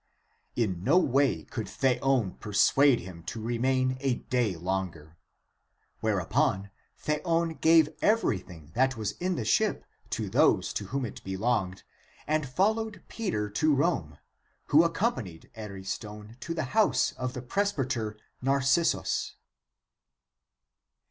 In 0.55 0.83
no 0.83 0.97
way 0.97 1.43
could 1.43 1.69
Theon 1.69 2.31
persuade 2.39 3.01
him 3.01 3.21
to 3.25 3.39
remain 3.39 3.97
a 3.99 4.15
day 4.15 4.55
longer. 4.55 5.15
Whereupon 5.99 6.71
Theon 6.97 7.59
gave 7.61 7.87
everything 8.01 8.71
that 8.73 8.97
was 8.97 9.11
in 9.19 9.35
the 9.35 9.45
ship 9.45 9.85
to 10.09 10.27
those 10.27 10.73
to 10.73 10.85
whom 10.85 11.05
it 11.05 11.23
belonged, 11.23 11.83
and 12.25 12.49
followed 12.49 13.03
Peter 13.09 13.47
to 13.51 13.75
Rome, 13.75 14.17
who 14.69 14.83
accompanied 14.83 15.51
Ariston 15.53 16.35
to 16.39 16.55
the 16.55 16.63
house 16.73 17.11
of 17.11 17.33
the 17.35 17.43
pres 17.43 17.71
byter 17.71 18.15
Narcissus. 18.41 19.35